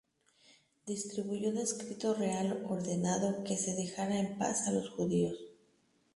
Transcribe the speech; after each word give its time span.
Distribuyó 0.87 1.51
un 1.51 1.59
escrito 1.59 2.15
real 2.15 2.65
ordenando 2.67 3.43
que 3.43 3.55
se 3.55 3.75
dejara 3.75 4.17
en 4.19 4.35
paz 4.39 4.67
a 4.67 4.71
los 4.71 4.89
judíos. 4.89 5.37